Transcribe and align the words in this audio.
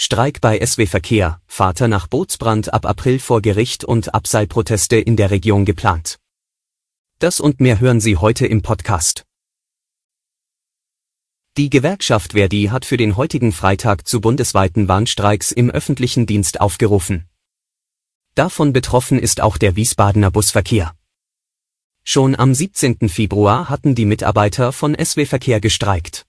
Streik 0.00 0.40
bei 0.40 0.64
SW 0.64 0.86
Verkehr, 0.86 1.40
Vater 1.48 1.88
nach 1.88 2.06
Bootsbrand 2.06 2.72
ab 2.72 2.86
April 2.86 3.18
vor 3.18 3.42
Gericht 3.42 3.82
und 3.82 4.14
Abseilproteste 4.14 4.94
in 4.94 5.16
der 5.16 5.32
Region 5.32 5.64
geplant. 5.64 6.20
Das 7.18 7.40
und 7.40 7.58
mehr 7.58 7.80
hören 7.80 8.00
Sie 8.00 8.16
heute 8.16 8.46
im 8.46 8.62
Podcast. 8.62 9.24
Die 11.56 11.68
Gewerkschaft 11.68 12.34
Verdi 12.34 12.66
hat 12.66 12.84
für 12.84 12.96
den 12.96 13.16
heutigen 13.16 13.50
Freitag 13.50 14.06
zu 14.06 14.20
bundesweiten 14.20 14.86
Warnstreiks 14.86 15.50
im 15.50 15.68
öffentlichen 15.68 16.26
Dienst 16.26 16.60
aufgerufen. 16.60 17.28
Davon 18.36 18.72
betroffen 18.72 19.18
ist 19.18 19.40
auch 19.40 19.58
der 19.58 19.74
Wiesbadener 19.74 20.30
Busverkehr. 20.30 20.94
Schon 22.04 22.36
am 22.38 22.54
17. 22.54 23.08
Februar 23.08 23.68
hatten 23.68 23.96
die 23.96 24.06
Mitarbeiter 24.06 24.70
von 24.70 24.94
SW 24.94 25.26
Verkehr 25.26 25.60
gestreikt. 25.60 26.27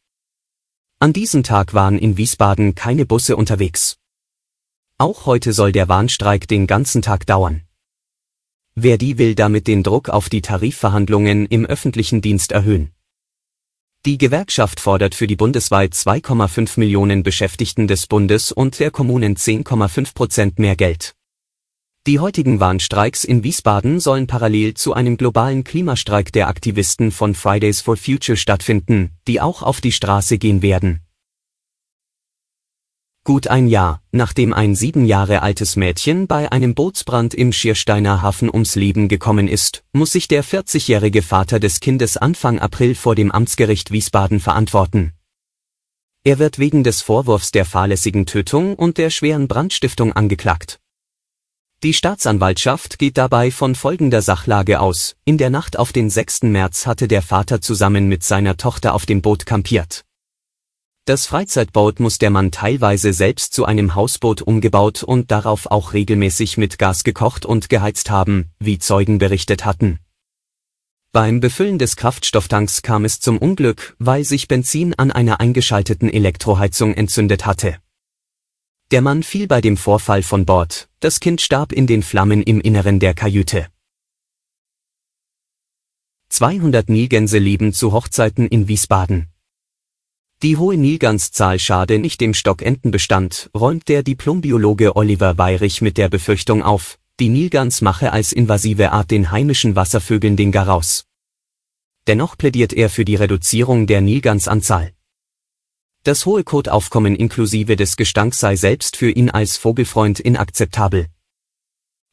An 1.02 1.14
diesem 1.14 1.44
Tag 1.44 1.74
waren 1.74 1.98
in 1.98 2.18
Wiesbaden 2.18 2.76
keine 2.76 3.06
Busse 3.06 3.38
unterwegs. 3.38 3.98
Auch 4.98 5.26
heute 5.26 5.54
soll 5.54 5.72
der 5.72 5.88
Warnstreik 5.88 6.46
den 6.46 6.68
ganzen 6.68 7.02
Tag 7.02 7.26
dauern. 7.26 7.62
Verdi 8.76 9.18
will 9.18 9.34
damit 9.34 9.68
den 9.68 9.82
Druck 9.82 10.10
auf 10.10 10.28
die 10.28 10.42
Tarifverhandlungen 10.42 11.46
im 11.46 11.66
öffentlichen 11.66 12.20
Dienst 12.20 12.52
erhöhen. 12.52 12.92
Die 14.06 14.18
Gewerkschaft 14.18 14.82
fordert 14.82 15.16
für 15.16 15.28
die 15.28 15.38
bundesweit 15.38 15.94
2,5 15.94 16.78
Millionen 16.78 17.24
Beschäftigten 17.24 17.88
des 17.88 18.06
Bundes 18.06 18.52
und 18.52 18.78
der 18.82 18.92
Kommunen 18.92 19.38
10,5 19.38 20.14
Prozent 20.14 20.60
mehr 20.60 20.76
Geld. 20.76 21.16
Die 22.08 22.20
heutigen 22.20 22.62
Warnstreiks 22.62 23.26
in 23.26 23.44
Wiesbaden 23.44 24.00
sollen 24.00 24.26
parallel 24.26 24.74
zu 24.74 24.94
einem 24.94 25.18
globalen 25.18 25.66
Klimastreik 25.66 26.32
der 26.32 26.48
Aktivisten 26.48 27.12
von 27.12 27.36
Fridays 27.36 27.82
for 27.82 27.98
Future 27.98 28.38
stattfinden, 28.38 29.12
die 29.28 29.42
auch 29.42 29.62
auf 29.62 29.82
die 29.82 29.92
Straße 29.92 30.38
gehen 30.38 30.62
werden. 30.62 31.02
Gut 33.26 33.48
ein 33.48 33.68
Jahr, 33.68 34.02
nachdem 34.12 34.54
ein 34.54 34.76
sieben 34.76 35.06
Jahre 35.06 35.42
altes 35.42 35.76
Mädchen 35.76 36.26
bei 36.26 36.52
einem 36.52 36.74
Bootsbrand 36.74 37.34
im 37.34 37.52
Schiersteiner 37.52 38.22
Hafen 38.22 38.50
ums 38.50 38.76
Leben 38.76 39.10
gekommen 39.10 39.50
ist, 39.50 39.84
muss 39.92 40.14
sich 40.14 40.30
der 40.30 40.44
40-jährige 40.44 41.22
Vater 41.22 41.60
des 41.60 41.82
Kindes 41.82 42.16
Anfang 42.16 42.60
April 42.60 42.96
vor 42.96 43.14
dem 43.14 43.30
Amtsgericht 43.30 43.92
Wiesbaden 43.92 44.40
verantworten. 44.40 45.12
Er 46.24 46.40
wird 46.40 46.60
wegen 46.60 46.84
des 46.84 47.02
Vorwurfs 47.02 47.52
der 47.52 47.66
fahrlässigen 47.66 48.26
Tötung 48.26 48.76
und 48.76 48.98
der 48.98 49.10
schweren 49.10 49.50
Brandstiftung 49.50 50.14
angeklagt. 50.14 50.80
Die 51.82 51.94
Staatsanwaltschaft 51.94 53.00
geht 53.00 53.18
dabei 53.18 53.52
von 53.52 53.74
folgender 53.74 54.22
Sachlage 54.22 54.82
aus. 54.82 55.16
In 55.24 55.38
der 55.38 55.50
Nacht 55.50 55.80
auf 55.80 55.94
den 55.94 56.10
6. 56.10 56.44
März 56.44 56.86
hatte 56.86 57.08
der 57.08 57.22
Vater 57.22 57.62
zusammen 57.62 58.10
mit 58.10 58.22
seiner 58.22 58.58
Tochter 58.58 58.94
auf 58.94 59.06
dem 59.06 59.22
Boot 59.22 59.46
kampiert. 59.46 60.04
Das 61.06 61.26
Freizeitboot 61.26 62.02
muss 62.02 62.18
der 62.18 62.32
Mann 62.32 62.52
teilweise 62.52 63.14
selbst 63.14 63.54
zu 63.54 63.64
einem 63.64 63.96
Hausboot 63.96 64.42
umgebaut 64.42 65.04
und 65.04 65.32
darauf 65.32 65.72
auch 65.72 65.94
regelmäßig 65.94 66.58
mit 66.58 66.80
Gas 66.80 67.06
gekocht 67.06 67.46
und 67.46 67.70
geheizt 67.70 68.10
haben, 68.10 68.52
wie 68.60 68.78
Zeugen 68.78 69.18
berichtet 69.18 69.64
hatten. 69.64 70.00
Beim 71.14 71.40
Befüllen 71.40 71.80
des 71.80 71.96
Kraftstofftanks 71.96 72.82
kam 72.82 73.06
es 73.06 73.22
zum 73.22 73.38
Unglück, 73.38 73.96
weil 74.00 74.26
sich 74.26 74.50
Benzin 74.50 74.96
an 74.96 75.12
einer 75.14 75.40
eingeschalteten 75.40 76.10
Elektroheizung 76.10 76.94
entzündet 76.94 77.46
hatte. 77.46 77.78
Der 78.92 79.02
Mann 79.02 79.24
fiel 79.24 79.48
bei 79.48 79.62
dem 79.62 79.78
Vorfall 79.78 80.24
von 80.24 80.46
Bord, 80.46 80.89
das 81.00 81.22
Kind 81.22 81.40
starb 81.40 81.72
in 81.72 81.88
den 81.88 82.04
Flammen 82.04 82.44
im 82.44 82.60
Inneren 82.60 83.00
der 83.00 83.14
Kajüte. 83.14 83.68
200 86.28 86.90
Nilgänse 86.90 87.38
leben 87.38 87.72
zu 87.72 87.94
Hochzeiten 87.94 88.48
in 88.48 88.68
Wiesbaden. 88.68 89.30
Die 90.44 90.58
hohe 90.58 90.76
Nilganszahl 90.78 91.58
schade 91.58 92.00
nicht 92.00 92.20
dem 92.20 92.34
Stockentenbestand, 92.34 93.50
räumt 93.56 93.88
der 93.88 94.04
Diplombiologe 94.04 94.98
Oliver 94.98 95.38
Weyrich 95.38 95.82
mit 95.82 95.98
der 95.98 96.10
Befürchtung 96.10 96.64
auf, 96.64 97.00
die 97.20 97.30
Nilgans 97.30 97.82
mache 97.82 98.12
als 98.12 98.34
invasive 98.34 98.92
Art 98.92 99.10
den 99.10 99.32
heimischen 99.32 99.78
Wasservögeln 99.78 100.36
den 100.36 100.52
Garaus. 100.52 101.06
Dennoch 102.08 102.38
plädiert 102.38 102.74
er 102.74 102.90
für 102.90 103.06
die 103.06 103.16
Reduzierung 103.16 103.88
der 103.88 104.02
Nilgansanzahl. 104.02 104.94
Das 106.04 106.26
hohe 106.26 106.46
Kotaufkommen 106.46 107.16
inklusive 107.16 107.76
des 107.76 107.98
Gestanks 107.98 108.40
sei 108.40 108.56
selbst 108.56 108.96
für 108.96 109.12
ihn 109.12 109.30
als 109.30 109.58
Vogelfreund 109.58 110.22
inakzeptabel. 110.22 111.08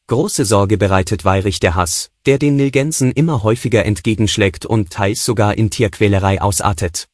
Große 0.08 0.44
Sorge 0.44 0.76
bereitet 0.76 1.24
Weirich 1.24 1.60
der 1.60 1.76
Hass, 1.76 2.10
der 2.26 2.38
den 2.38 2.56
Nilgensen 2.56 3.12
immer 3.12 3.44
häufiger 3.44 3.84
entgegenschlägt 3.84 4.66
und 4.66 4.90
teils 4.90 5.24
sogar 5.24 5.56
in 5.56 5.70
Tierquälerei 5.70 6.40
ausartet. 6.40 7.08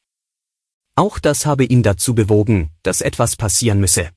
Auch 0.97 1.19
das 1.19 1.45
habe 1.47 1.65
ihn 1.65 1.83
dazu 1.83 2.15
bewogen, 2.15 2.71
dass 2.83 3.01
etwas 3.01 3.37
passieren 3.37 3.79
müsse. 3.79 4.11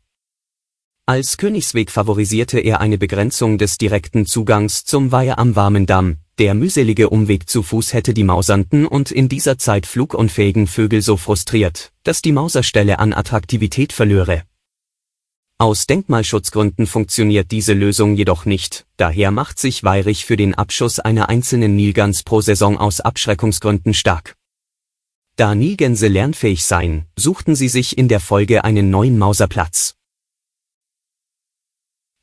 Als 1.06 1.38
Königsweg 1.38 1.92
favorisierte 1.92 2.60
er 2.60 2.82
eine 2.82 2.98
Begrenzung 2.98 3.58
des 3.58 3.78
direkten 3.78 4.26
Zugangs 4.26 4.86
zum 4.86 5.12
Weiher 5.12 5.40
am 5.40 5.56
Warmen 5.56 5.86
Damm, 5.86 6.18
der 6.38 6.53
mühselige 6.53 7.09
Umweg 7.09 7.50
zu 7.50 7.63
Fuß 7.63 7.94
hätte 7.94 8.13
die 8.13 8.25
mausernden 8.25 8.85
und 8.85 9.09
in 9.12 9.29
dieser 9.29 9.57
Zeit 9.57 9.85
flugunfähigen 9.85 10.68
Vögel 10.68 11.01
so 11.01 11.16
frustriert, 11.16 11.94
dass 12.03 12.22
die 12.22 12.34
Mauserstelle 12.34 13.00
an 13.00 13.13
Attraktivität 13.13 13.94
verlöre. 13.94 14.44
Aus 15.57 15.88
Denkmalschutzgründen 15.88 16.85
funktioniert 16.85 17.51
diese 17.51 17.72
Lösung 17.72 18.16
jedoch 18.16 18.44
nicht, 18.44 18.85
daher 18.97 19.31
macht 19.31 19.57
sich 19.57 19.85
Weirich 19.85 20.25
für 20.25 20.35
den 20.35 20.53
Abschuss 20.53 21.00
einer 21.00 21.29
einzelnen 21.29 21.78
Nilgans 21.78 22.24
pro 22.24 22.41
Saison 22.41 22.78
aus 22.78 23.00
Abschreckungsgründen 23.00 23.94
stark. 23.94 24.35
Da 25.38 25.56
Nilgänse 25.56 26.09
lernfähig 26.09 26.66
seien, 26.66 27.06
suchten 27.16 27.56
sie 27.56 27.69
sich 27.69 27.97
in 27.97 28.09
der 28.09 28.19
Folge 28.19 28.66
einen 28.66 28.90
neuen 28.90 29.18
Mauserplatz. 29.18 29.95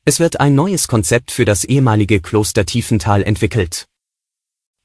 Es 0.05 0.19
wird 0.19 0.39
ein 0.39 0.53
neues 0.53 0.87
Konzept 0.87 1.31
für 1.31 1.45
das 1.45 1.63
ehemalige 1.63 2.19
Kloster 2.21 2.65
Tiefental 2.65 3.23
entwickelt. 3.23 3.87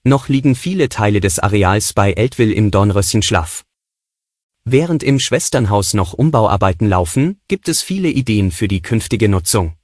Noch 0.04 0.28
liegen 0.28 0.54
viele 0.54 0.88
Teile 0.88 1.20
des 1.20 1.38
Areals 1.38 1.92
bei 1.92 2.12
Eltville 2.12 2.54
im 2.54 2.70
Dornröschen 2.70 3.22
schlaff. 3.22 3.64
Während 4.64 5.02
im 5.02 5.18
Schwesternhaus 5.18 5.94
noch 5.94 6.12
Umbauarbeiten 6.12 6.88
laufen, 6.88 7.40
gibt 7.48 7.68
es 7.68 7.82
viele 7.82 8.08
Ideen 8.08 8.50
für 8.50 8.68
die 8.68 8.82
künftige 8.82 9.28
Nutzung. 9.28 9.74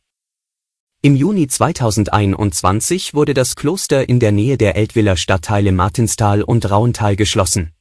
Im 1.03 1.17
Juni 1.17 1.49
2021 1.49 3.13
wurde 3.13 3.35
das 3.35 3.57
Kloster 3.57 4.09
in 4.09 4.21
der 4.21 4.33
Nähe 4.33 4.57
der 4.57 4.77
Eltviller 4.77 5.17
Stadtteile 5.17 5.73
Martinstal 5.73 6.43
und 6.43 6.71
Rauental 6.71 7.17
geschlossen. 7.17 7.73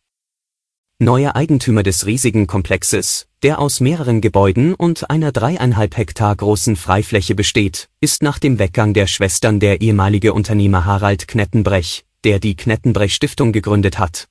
Neuer 1.00 1.36
Eigentümer 1.36 1.84
des 1.84 2.06
riesigen 2.06 2.48
Komplexes, 2.48 3.28
der 3.42 3.60
aus 3.60 3.80
mehreren 3.80 4.22
Gebäuden 4.22 4.74
und 4.74 5.10
einer 5.10 5.32
dreieinhalb 5.32 5.98
Hektar 5.98 6.36
großen 6.36 6.76
Freifläche 6.76 7.36
besteht, 7.36 7.90
ist 8.00 8.24
nach 8.24 8.40
dem 8.40 8.60
Weggang 8.60 8.94
der 8.94 9.08
Schwestern 9.08 9.60
der 9.60 9.82
ehemalige 9.82 10.34
Unternehmer 10.34 10.86
Harald 10.86 11.28
Knettenbrech, 11.28 12.06
der 12.24 12.40
die 12.40 12.56
Knettenbrech 12.56 13.14
Stiftung 13.14 13.52
gegründet 13.52 14.00
hat. 14.00 14.28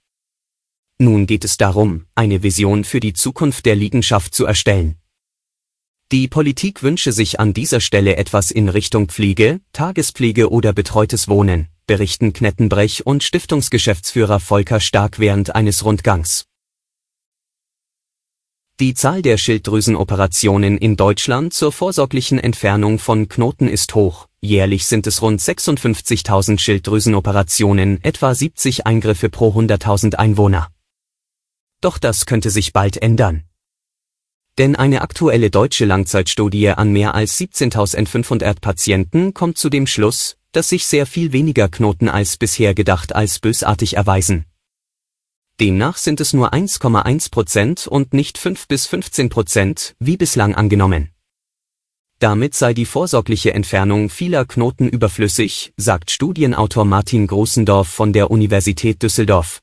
Nun 0.98 1.26
geht 1.26 1.44
es 1.44 1.56
darum, 1.56 2.06
eine 2.14 2.42
Vision 2.42 2.84
für 2.84 3.00
die 3.00 3.12
Zukunft 3.12 3.66
der 3.66 3.76
Liegenschaft 3.76 4.34
zu 4.34 4.44
erstellen. 4.44 4.97
Die 6.12 6.28
Politik 6.28 6.82
wünsche 6.82 7.10
sich 7.10 7.41
an 7.41 7.54
dieser 7.54 7.80
Stelle 7.80 8.16
etwas 8.16 8.50
in 8.50 8.68
Richtung 8.68 9.09
Pflege, 9.09 9.60
Tagespflege 9.72 10.50
oder 10.50 10.72
betreutes 10.72 11.27
Wohnen, 11.27 11.68
berichten 11.86 12.33
Knettenbrech 12.33 13.06
und 13.06 13.22
Stiftungsgeschäftsführer 13.22 14.38
Volker 14.38 14.78
Stark 14.78 15.18
während 15.18 15.54
eines 15.54 15.84
Rundgangs. 15.84 16.45
Die 18.78 18.95
Zahl 18.95 19.22
der 19.22 19.38
Schilddrüsenoperationen 19.38 20.77
in 20.77 20.97
Deutschland 20.97 21.54
zur 21.54 21.72
vorsorglichen 21.72 22.38
Entfernung 22.38 22.98
von 22.98 23.28
Knoten 23.28 23.68
ist 23.68 23.95
hoch. 23.95 24.28
Jährlich 24.44 24.86
sind 24.86 25.06
es 25.06 25.22
rund 25.22 25.41
56.000 25.41 26.59
Schilddrüsenoperationen, 26.59 28.03
etwa 28.03 28.34
70 28.34 28.86
Eingriffe 28.86 29.28
pro 29.28 29.50
100.000 29.50 30.16
Einwohner. 30.16 30.66
Doch 31.80 31.97
das 31.98 32.27
könnte 32.27 32.50
sich 32.50 32.72
bald 32.72 32.97
ändern. 32.97 33.44
Denn 34.59 34.74
eine 34.74 35.03
aktuelle 35.03 35.48
deutsche 35.48 35.84
Langzeitstudie 35.84 36.71
an 36.71 36.91
mehr 36.91 37.15
als 37.15 37.39
17.500 37.39 38.60
Patienten 38.60 39.33
kommt 39.33 39.59
zu 39.59 39.71
dem 39.71 39.86
Schluss, 39.86 40.36
dass 40.50 40.71
sich 40.71 40.86
sehr 40.86 41.06
viel 41.06 41.33
weniger 41.33 41.68
Knoten 41.68 42.09
als 42.09 42.36
bisher 42.36 42.74
gedacht 42.74 43.15
als 43.15 43.38
bösartig 43.38 43.97
erweisen. 43.97 44.47
Demnach 45.60 45.97
sind 45.97 46.21
es 46.21 46.33
nur 46.33 46.53
1,1 46.53 47.30
Prozent 47.30 47.86
und 47.86 48.12
nicht 48.12 48.38
5 48.38 48.66
bis 48.66 48.88
15 48.88 49.28
Prozent, 49.28 49.95
wie 50.00 50.16
bislang 50.16 50.56
angenommen. 50.56 51.11
Damit 52.22 52.54
sei 52.54 52.72
die 52.72 52.84
vorsorgliche 52.84 53.53
Entfernung 53.53 54.09
vieler 54.09 54.45
Knoten 54.45 54.89
überflüssig, 54.89 55.72
sagt 55.77 56.09
Studienautor 56.13 56.84
Martin 56.84 57.27
Großendorf 57.27 57.89
von 57.89 58.13
der 58.13 58.30
Universität 58.30 59.03
Düsseldorf. 59.03 59.59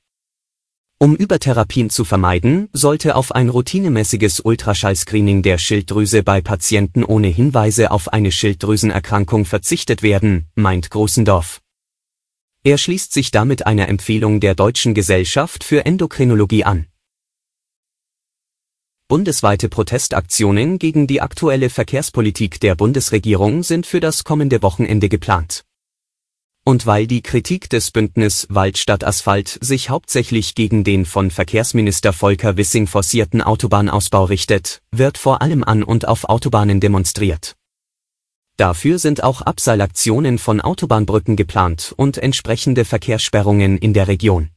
Um 0.98 1.16
Übertherapien 1.16 1.90
zu 1.90 2.04
vermeiden, 2.04 2.68
sollte 2.74 3.16
auf 3.16 3.32
ein 3.32 3.48
routinemäßiges 3.48 4.42
Ultraschallscreening 4.42 5.42
der 5.42 5.58
Schilddrüse 5.58 6.22
bei 6.22 6.42
Patienten 6.42 7.06
ohne 7.06 7.28
Hinweise 7.28 7.92
auf 7.92 8.12
eine 8.12 8.30
Schilddrüsenerkrankung 8.30 9.46
verzichtet 9.46 10.04
werden, 10.04 10.48
meint 10.56 10.92
Großendorf. 10.92 11.62
Er 12.66 12.78
schließt 12.78 13.14
sich 13.14 13.32
damit 13.32 13.68
einer 13.68 13.88
Empfehlung 13.88 14.42
der 14.42 14.54
Deutschen 14.54 14.94
Gesellschaft 14.94 15.64
für 15.64 15.86
Endokrinologie 15.86 16.66
an. 16.66 16.88
Bundesweite 19.10 19.70
Protestaktionen 19.70 20.78
gegen 20.78 21.08
die 21.08 21.20
aktuelle 21.20 21.72
Verkehrspolitik 21.72 22.60
der 22.60 22.76
Bundesregierung 22.76 23.64
sind 23.64 23.88
für 23.88 24.00
das 24.00 24.24
kommende 24.24 24.62
Wochenende 24.62 25.10
geplant. 25.10 25.66
Und 26.64 26.86
weil 26.86 27.08
die 27.08 27.24
Kritik 27.24 27.72
des 27.72 27.90
Bündnis 27.90 28.46
Wald 28.52 28.78
statt 28.78 29.04
Asphalt 29.04 29.58
sich 29.62 29.90
hauptsächlich 29.90 30.54
gegen 30.54 30.84
den 30.84 31.06
von 31.06 31.32
Verkehrsminister 31.32 32.14
Volker 32.14 32.56
Wissing 32.56 32.86
forcierten 32.86 33.42
Autobahnausbau 33.42 34.26
richtet, 34.26 34.84
wird 34.92 35.18
vor 35.18 35.42
allem 35.42 35.64
an 35.64 35.82
und 35.82 36.08
auf 36.08 36.26
Autobahnen 36.26 36.80
demonstriert. 36.80 37.56
Dafür 38.58 39.00
sind 39.00 39.24
auch 39.24 39.42
Abseilaktionen 39.42 40.38
von 40.38 40.62
Autobahnbrücken 40.62 41.36
geplant 41.36 41.96
und 41.98 42.20
entsprechende 42.20 42.86
Verkehrssperrungen 42.86 43.80
in 43.80 43.96
der 43.96 44.08
Region. 44.08 44.52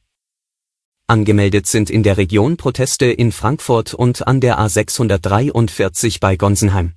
Angemeldet 1.13 1.67
sind 1.67 1.91
in 1.91 2.01
der 2.01 2.17
Region 2.17 2.57
Proteste 2.57 3.05
in 3.05 3.31
Frankfurt 3.31 3.93
und 3.93 4.25
an 4.25 4.41
der 4.41 4.57
A643 4.59 6.19
bei 6.19 6.37
Gonsenheim. 6.37 6.93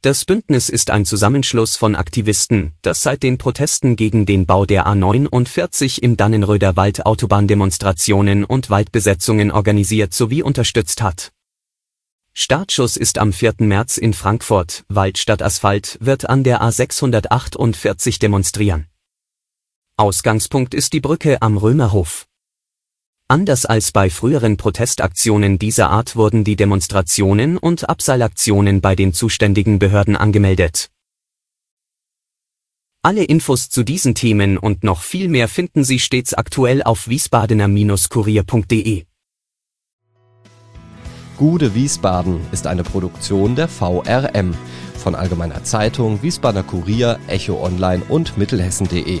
Das 0.00 0.24
Bündnis 0.24 0.68
ist 0.68 0.90
ein 0.90 1.04
Zusammenschluss 1.04 1.74
von 1.74 1.96
Aktivisten, 1.96 2.72
das 2.82 3.02
seit 3.02 3.24
den 3.24 3.36
Protesten 3.36 3.96
gegen 3.96 4.26
den 4.26 4.46
Bau 4.46 4.64
der 4.64 4.86
A49 4.86 6.00
im 6.00 6.16
Dannenröder 6.16 6.76
Wald 6.76 7.04
Autobahndemonstrationen 7.04 8.44
und 8.44 8.70
Waldbesetzungen 8.70 9.50
organisiert 9.50 10.14
sowie 10.14 10.44
unterstützt 10.44 11.02
hat. 11.02 11.32
Startschuss 12.32 12.96
ist 12.96 13.18
am 13.18 13.32
4. 13.32 13.54
März 13.58 13.96
in 13.96 14.14
Frankfurt, 14.14 14.84
Wald 14.86 15.18
statt 15.18 15.42
Asphalt 15.42 15.98
wird 16.00 16.30
an 16.30 16.44
der 16.44 16.62
A648 16.62 18.20
demonstrieren. 18.20 18.86
Ausgangspunkt 19.96 20.74
ist 20.74 20.92
die 20.92 21.00
Brücke 21.00 21.42
am 21.42 21.56
Römerhof. 21.56 22.29
Anders 23.30 23.64
als 23.64 23.92
bei 23.92 24.10
früheren 24.10 24.56
Protestaktionen 24.56 25.56
dieser 25.56 25.88
Art 25.88 26.16
wurden 26.16 26.42
die 26.42 26.56
Demonstrationen 26.56 27.58
und 27.58 27.88
Abseilaktionen 27.88 28.80
bei 28.80 28.96
den 28.96 29.12
zuständigen 29.12 29.78
Behörden 29.78 30.16
angemeldet. 30.16 30.90
Alle 33.02 33.22
Infos 33.22 33.70
zu 33.70 33.84
diesen 33.84 34.16
Themen 34.16 34.58
und 34.58 34.82
noch 34.82 35.02
viel 35.02 35.28
mehr 35.28 35.46
finden 35.46 35.84
Sie 35.84 36.00
stets 36.00 36.34
aktuell 36.34 36.82
auf 36.82 37.06
wiesbadener-kurier.de. 37.06 39.04
Gude 41.36 41.74
Wiesbaden 41.76 42.40
ist 42.50 42.66
eine 42.66 42.82
Produktion 42.82 43.54
der 43.54 43.68
VRM 43.68 44.56
von 44.96 45.14
Allgemeiner 45.14 45.62
Zeitung, 45.62 46.20
Wiesbadener 46.20 46.64
Kurier, 46.64 47.20
Echo 47.28 47.64
Online 47.64 48.02
und 48.08 48.36
Mittelhessen.de. 48.36 49.20